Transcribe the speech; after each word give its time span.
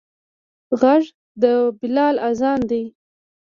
غږ 0.79 1.03
د 1.41 1.43
بلال 1.79 2.15
اذان 2.29 2.59
دی 2.69 2.83